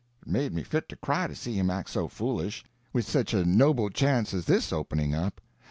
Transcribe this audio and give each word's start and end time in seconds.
It 0.23 0.27
made 0.31 0.51
me 0.51 0.63
fit 0.63 0.89
to 0.89 0.95
cry 0.95 1.27
to 1.27 1.35
see 1.35 1.53
him 1.53 1.69
act 1.69 1.91
so 1.91 2.07
foolish, 2.07 2.63
with 2.91 3.07
such 3.07 3.35
a 3.35 3.45
noble 3.45 3.91
chance 3.91 4.33
as 4.33 4.45
this 4.45 4.73
opening 4.73 5.13
up. 5.13 5.39